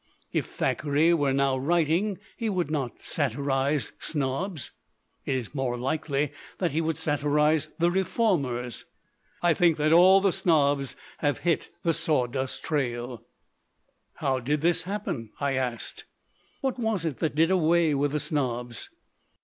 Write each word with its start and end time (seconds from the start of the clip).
If 0.31 0.47
Thackeray 0.47 1.13
were 1.13 1.31
now 1.31 1.55
writing, 1.59 2.17
he 2.35 2.49
would 2.49 2.71
not 2.71 2.99
satirize 2.99 3.91
snobs. 3.99 4.71
It 5.25 5.35
is 5.35 5.53
more 5.53 5.77
likely 5.77 6.31
that 6.57 6.71
he 6.71 6.81
would 6.81 6.97
satirize 6.97 7.69
the 7.77 7.91
reformers. 7.91 8.85
I 9.43 9.53
think 9.53 9.77
that 9.77 9.93
all 9.93 10.19
the 10.19 10.33
snobs 10.33 10.95
have 11.19 11.41
hit 11.45 11.69
the 11.83 11.93
sawdust 11.93 12.63
trail." 12.63 13.09
1 13.09 13.19
'How 14.15 14.39
did 14.39 14.61
this 14.61 14.81
happen?" 14.81 15.29
I 15.39 15.53
asked. 15.53 16.05
"What 16.61 16.79
was 16.79 17.05
it 17.05 17.19
that 17.19 17.35
did 17.35 17.51
away 17.51 17.93
with 17.93 18.13
the 18.13 18.19
snobs?" 18.19 18.89